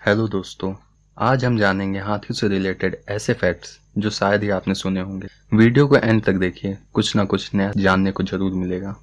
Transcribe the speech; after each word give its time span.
Hello 0.00 0.26
दोस्तों, 0.28 0.72
आज 1.16 1.44
हम 1.44 1.56
जानेंगे 1.58 1.98
हाथियों 1.98 2.34
से 2.34 2.48
रिलेटेड 2.48 2.96
ऐसे 3.08 3.32
फैक्ट्स 3.32 3.76
जो 3.98 4.10
शायद 4.10 4.42
ही 4.42 4.48
आपने 4.50 4.74
सुने 4.74 5.00
होंगे। 5.00 5.28
वीडियो 5.52 5.86
को 5.86 5.96
एंड 5.96 6.22
तक 6.24 6.32
देखिए, 6.32 6.76
कुछ 6.94 7.16
ना 7.16 7.24
कुछ 7.24 7.54
नया 7.54 7.72
जानने 7.76 8.12
को 8.12 8.22
ज़रूर 8.22 8.52
मिलेगा। 8.52 8.94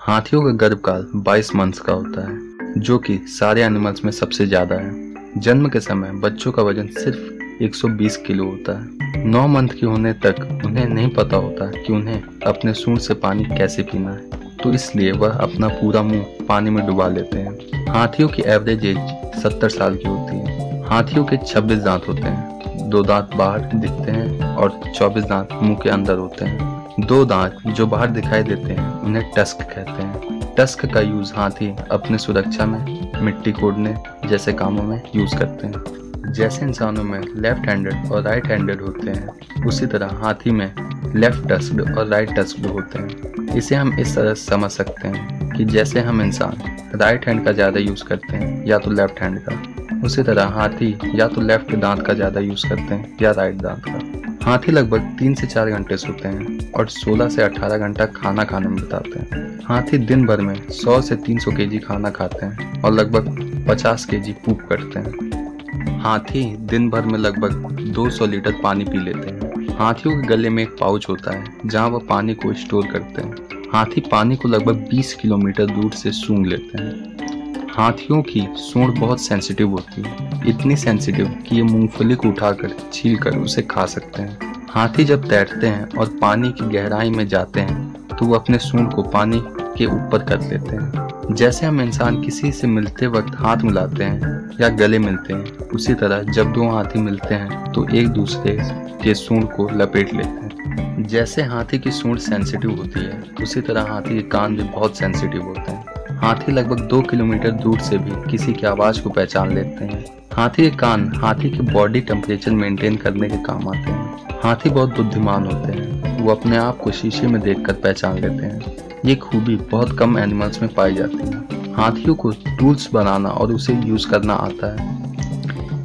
हाथियों 0.00 0.42
का 0.42 0.50
गर्भकाल 0.58 1.06
22 1.16 1.54
मंथ्स 1.56 1.78
का 1.78 1.92
होता 1.92 2.26
है, 2.28 2.80
जो 2.80 2.98
कि 2.98 3.18
सारे 3.30 3.62
एनिमल्स 3.62 4.04
में 4.04 4.12
सबसे 4.12 4.46
ज़्यादा 4.46 4.74
है। 4.74 5.40
जन्म 5.40 5.68
के 5.68 5.80
समय 5.80 6.12
बच्चों 6.20 6.52
का 6.52 6.62
वज़न 6.62 6.88
सिर्फ़ 6.94 7.62
120 7.64 8.16
किलो 8.16 8.44
होता 8.44 8.78
है। 8.78 9.24
नौ 9.26 9.46
मंथ 9.46 9.68
के 9.68 9.86
होने 9.86 10.12
तक 10.12 10.40
उन्हें 10.64 10.86
नहीं 10.86 11.08
पता 11.08 11.36
होता 11.36 11.70
कि 11.70 11.92
उन्हें 11.92 12.22
अपने 12.46 12.74
सूंड 12.74 12.98
से 12.98 13.14
पानी 13.14 13.44
कैसे 13.44 13.82
पीना 13.82 14.10
है। 14.10 14.42
तो 14.56 14.72
इसलिए 14.72 15.12
वह 15.12 15.38
अपना 15.38 15.68
पूरा 15.70 16.02
मुँह 16.02 16.46
पानी 16.48 16.70
में 16.70 16.86
डुबा 16.86 17.08
लेते 17.08 17.38
हैं। 17.38 17.92
हाथियों 17.92 18.28
की 18.28 18.42
एवरेज 18.42 18.84
एज 18.86 19.13
सत्तर 19.42 19.68
साल 19.68 19.96
की 19.96 20.08
होती 20.08 20.36
है। 20.36 20.84
हाथियों 20.84 21.24
के 21.24 21.36
छब्बीस 21.36 21.78
दांत 21.78 22.08
होते 22.08 22.22
हैं। 22.22 22.54
दो 22.90 23.02
दांत 23.02 23.30
बाहर 23.36 23.60
दिखते 23.60 24.10
हैं 24.10 24.54
और 24.56 24.80
चौबीस 24.94 25.24
दांत 25.24 25.48
मुँह 25.52 25.78
के 25.82 25.88
अंदर 25.88 26.14
होते 26.14 26.44
हैं। 26.44 26.86
दो 27.00 27.24
दांत 27.24 27.56
जो 27.66 27.86
बाहर 27.86 28.10
दिखाई 28.10 28.42
देते 28.42 28.72
हैं, 28.72 29.00
उन्हें 29.00 29.30
टस्क 29.36 29.62
कहते 29.62 30.02
हैं। 30.02 30.40
टस्क 30.58 30.86
का 30.86 31.00
यूज़ 31.00 31.34
हाथी 31.34 31.76
अपने 31.90 32.18
सुरक्षा 32.18 32.66
में, 32.66 33.12
मिट्टी 33.22 33.52
कोड़ने 33.52 33.96
जैसे 34.26 34.52
कामों 34.52 34.82
में 34.82 35.02
यूज़ 35.16 35.36
करते 35.36 35.66
हैं। 35.66 36.04
जैसे 36.32 36.66
इंसानों 36.66 37.04
में 37.04 37.20
लेफ़्ट 37.36 37.68
हैंडेड 37.68 38.12
और 38.12 38.22
राइट 38.22 38.46
हैंडेड 38.46 38.80
होते 38.80 39.10
हैं, 39.10 39.64
उसी 39.66 39.86
तरह 39.86 40.10
हाथी 40.12 40.50
में 40.50 40.72
लेफ़्ट 41.14 41.48
टस्क्ड 41.48 41.98
और 41.98 42.06
राइट 42.06 42.36
टस्क 42.36 42.66
होते 42.66 42.98
हैं। 42.98 43.33
इसे 43.56 43.74
हम 43.74 43.92
इस 44.00 44.14
तरह 44.14 44.34
समझ 44.34 44.70
सकते 44.70 45.08
हैं 45.08 45.50
कि 45.50 45.64
जैसे 45.64 46.00
हम 46.00 46.20
इंसान 46.22 46.56
राइट 47.00 47.26
हैंड 47.26 47.44
का 47.44 47.52
ज़्यादा 47.52 47.80
यूज़ 47.80 48.04
करते 48.04 48.36
हैं 48.36 48.66
या 48.66 48.78
तो 48.78 48.90
लेफ़्ट 48.90 49.20
हैंड 49.20 49.38
का, 49.44 50.00
उसी 50.06 50.22
तरह 50.22 50.46
हाथी 50.54 50.96
या 51.14 51.28
तो 51.28 51.40
लेफ़्ट 51.40 51.74
दांत 51.76 52.06
का 52.06 52.14
ज़्यादा 52.14 52.40
यूज़ 52.40 52.66
करते 52.68 52.94
हैं 52.94 53.16
या 53.22 53.30
राइट 53.30 53.56
दांत 53.56 53.82
का। 53.88 54.44
हाथी 54.44 54.72
लगभग 54.72 55.16
तीन 55.18 55.34
से 55.34 55.46
चार 55.46 55.70
घंटे 55.70 55.96
सोते 55.96 56.28
हैं 56.28 56.72
और 56.72 56.88
16 56.88 57.28
से 57.28 57.42
18 57.42 57.78
घंटा 57.78 58.06
खाना 58.16 58.44
खाने 58.44 58.68
में 58.68 58.76
बिताते 58.76 59.18
हैं। 59.18 59.58
हाथी 59.64 59.98
दिन 60.00 60.26
भर 60.26 60.40
में 60.40 60.54
100 60.54 61.00
से 61.02 61.16
300 61.18 61.56
केजी 61.56 61.78
खाना 61.78 62.10
खाते 62.10 62.46
हैं 62.46 62.82
और 62.82 62.92
लगभग 62.92 63.64
50 63.68 64.04
केजी 64.04 64.32
पूप 64.44 64.66
करते 64.70 64.98
हैं। 64.98 66.00
हाथी 66.00 66.44
दिन 66.66 66.90
भर 66.90 67.02
में 67.02 67.18
लगभग 67.18 67.92
200 67.94 68.26
लीटर 68.26 68.60
पानी 68.62 68.84
पी 68.84 68.98
लेते 68.98 69.30
हैं। 69.30 69.43
हाथियों 69.78 70.14
के 70.16 70.26
गले 70.26 70.48
में 70.48 70.62
एक 70.62 70.76
पाउच 70.80 71.08
होता 71.08 71.34
है, 71.36 71.44
जहाँ 71.66 71.88
वह 71.88 72.00
पानी 72.08 72.34
को 72.34 72.52
स्टोर 72.54 72.86
करते 72.86 73.22
हैं। 73.22 73.68
हाथी 73.72 74.00
पानी 74.00 74.36
को 74.36 74.48
लगभग 74.48 74.86
20 74.90 75.14
किलोमीटर 75.14 75.66
दूर 75.66 75.92
से 75.92 76.12
सूंघ 76.12 76.46
लेते 76.46 76.82
हैं। 76.82 77.68
हाथियों 77.72 78.22
की 78.22 78.46
सूंड 78.56 78.98
बहुत 78.98 79.20
सेंसिटिव 79.20 79.68
होती 79.68 80.02
है। 80.02 80.42
इतनी 80.48 80.76
सेंसिटिव 80.76 81.28
कि 81.46 81.56
ये 81.56 81.62
मूंगफली 81.62 82.14
को 82.14 82.28
उठाकर 82.28 82.76
छील 82.92 83.16
कर 83.16 83.38
उसे 83.38 83.62
खा 83.62 83.86
सकते 83.86 84.22
हैं। 84.22 84.54
हाथी 84.70 85.04
जब 85.04 85.28
तैरते 85.28 85.66
हैं 85.66 85.88
और 85.98 86.16
पानी 86.20 86.52
की 86.52 86.68
गहराई 86.68 87.10
में 87.10 87.26
जाते 87.28 87.60
हैं 87.60 87.92
तो 88.08 88.26
वो 88.26 88.34
अपने 88.34 88.58
सूंड 88.58 88.92
को 88.92 89.02
पानी 89.02 89.42
के 89.78 89.86
ऊपर 89.86 90.24
कर 90.24 90.40
लेते 90.40 90.76
हैं। 90.76 91.08
जैसे 91.30 91.66
हम 91.66 91.80
इंसान 91.80 92.20
किसी 92.22 92.50
से 92.52 92.66
मिलते 92.66 93.06
वक्त 93.06 93.34
हाथ 93.34 93.56
मिलाते 93.56 94.04
हैं 94.04 94.50
या 94.60 94.68
गले 94.68 94.98
मिलते 94.98 95.34
हैं, 95.34 95.44
उसी 95.74 95.94
तरह 95.94 96.22
जब 96.32 96.52
दो 96.52 96.68
हाथी 96.68 96.98
मिलते 96.98 97.34
हैं 97.34 97.72
तो 97.72 97.86
एक 97.88 98.08
दूसरे 98.08 98.58
के 99.02 99.14
सूंड 99.14 99.48
को 99.52 99.68
लपेट 99.72 100.14
लेते 100.14 100.28
हैं। 100.28 101.02
जैसे 101.02 101.42
हाथी 101.42 101.78
की 101.78 101.90
सूंड 101.90 102.18
सेंसिटिव 102.18 102.70
होती 102.70 103.00
है, 103.00 103.22
उसी 103.42 103.60
तरह 103.60 103.82
हाथी 103.82 104.14
के 104.14 104.22
कान 104.28 104.56
भी 104.56 104.62
बहुत 104.62 104.98
सेंसिटिव 104.98 105.42
होते 105.42 105.72
हैं। 105.72 105.84
हाथी 106.16 106.52
लगभग 106.52 106.80
दो 106.80 107.00
किलोमीटर 107.02 107.50
दूर 107.50 107.78
से 107.80 107.98
भी 107.98 108.30
किसी 108.30 108.52
की 108.52 108.66
आवाज़ 108.66 109.02
को 109.02 109.10
पहचान 109.10 109.54
लेते 109.54 109.84
हैं। 109.84 110.04
हाथी 110.32 110.70
के 110.70 110.76
कान 110.76 111.12
हाथी 111.16 111.50
के 111.50 111.72
बॉडी 111.72 112.00
टेम्परेचर 112.00 112.50
मेंटेन 112.50 112.96
करने 112.96 113.28
के 113.28 113.36
काम 113.36 113.68
आते 113.68 113.90
हैं। 113.90 114.38
हाथी 114.42 114.70
बहुत 114.70 114.96
बुद्धिमान 114.96 115.46
होते 115.46 115.72
हैं। 115.72 116.03
वो 116.20 116.30
अपने 116.30 116.56
आप 116.56 116.78
को 116.78 116.90
शीशे 116.90 117.26
में 117.26 117.42
देखकर 117.42 117.72
पहचान 117.72 118.18
लेते 118.18 118.46
हैं। 118.46 118.76
ये 119.04 119.14
खूबी 119.14 119.56
बहुत 119.56 119.98
कम 119.98 120.18
एनिमल्स 120.18 120.62
में 120.62 120.74
पाई 120.74 120.94
जाती 120.94 121.16
है। 121.16 121.72
हाथियों 121.74 122.14
को 122.14 122.30
टूल्स 122.30 122.92
बनाना 122.92 123.28
और 123.28 123.52
उसे 123.52 123.74
यूज़ 123.74 124.08
करना 124.10 124.34
आता 124.34 124.74
है। 124.74 125.02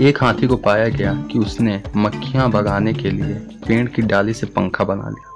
एक 0.00 0.22
हाथी 0.22 0.46
को 0.46 0.56
पाया 0.56 0.88
गया 0.88 1.14
कि 1.32 1.38
उसने 1.38 1.82
मक्खियाँ 1.96 2.50
भगाने 2.50 2.92
के 2.92 3.10
लिए 3.10 3.34
पेड़ 3.66 3.88
की 3.88 4.02
डाली 4.02 4.34
से 4.34 4.46
पंखा 4.46 4.84
बना 4.84 5.08
लिया। 5.08 5.30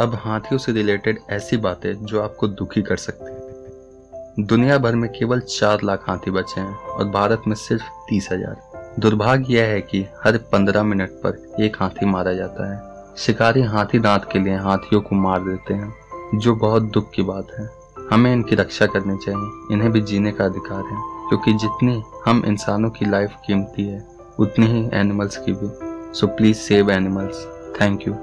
अब 0.00 0.14
हाथियों 0.14 0.58
से 0.58 0.72
रिलेटेड 0.72 1.18
ऐसी 1.30 1.56
बातें 1.56 1.94
जो 2.04 2.22
आपको 2.22 2.48
दुखी 2.48 2.82
कर 2.82 2.96
सकती 2.96 3.32
हैं। 3.32 4.46
दुनिया 4.46 4.78
भर 4.78 4.94
में 4.94 5.10
केवल 5.10 5.40
चार 5.40 5.82
लाख 5.84 6.04
हाथी 6.08 6.30
बचे 6.30 6.60
हैं 6.60 6.76
और 6.76 7.08
भारत 7.08 7.42
में 7.46 7.54
सिर्फ़ 7.56 7.84
तीस 8.08 8.28
हज़ार। 8.32 8.96
दुर्भाग्य 9.00 9.54
यह 9.54 9.64
है 9.64 9.80
कि 9.80 10.06
हर 10.24 10.36
पंद्रह 10.36 10.82
मिनट 10.82 11.10
पर 11.10 11.56
एक 11.60 11.76
हाथी 11.80 12.06
मारा 12.06 12.32
जाता 12.32 12.72
है। 12.72 12.93
शिकारी 13.18 13.62
हाथी 13.62 13.98
दांत 13.98 14.28
के 14.32 14.38
लिए 14.38 14.56
हाथियों 14.56 15.00
को 15.00 15.16
मार 15.16 15.40
देते 15.40 15.74
हैं, 15.74 15.94
जो 16.34 16.54
बहुत 16.54 16.82
दुख 16.82 17.10
की 17.10 17.22
बात 17.22 17.46
है। 17.58 17.70
हमें 18.10 18.32
इनकी 18.32 18.56
रक्षा 18.56 18.86
करनी 18.86 19.16
चाहिए, 19.16 19.74
इन्हें 19.74 19.92
भी 19.92 20.00
जीने 20.00 20.32
का 20.32 20.44
अधिकार 20.44 20.78
है, 20.78 21.28
क्योंकि 21.28 21.52
जितनी 21.52 22.02
हम 22.24 22.42
इंसानों 22.46 22.90
की 22.90 23.04
लाइफ 23.04 23.34
कीमती 23.46 23.86
है, 23.86 24.06
उतनी 24.38 24.66
ही 24.66 24.90
एनिमल्स 24.92 25.36
की 25.36 25.52
भी। 25.52 25.70
So 26.14 26.26
please 26.26 26.56
save 26.56 26.90
animals 26.90 27.46
thank 27.80 28.08
you 28.08 28.14